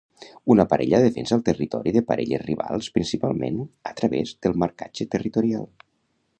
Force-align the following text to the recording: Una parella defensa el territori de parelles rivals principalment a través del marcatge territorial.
Una 0.51 0.63
parella 0.69 1.01
defensa 1.03 1.37
el 1.39 1.43
territori 1.49 1.93
de 1.97 2.03
parelles 2.13 2.41
rivals 2.47 2.89
principalment 2.97 3.63
a 3.91 3.95
través 4.03 4.35
del 4.47 4.59
marcatge 4.65 5.11
territorial. 5.17 5.73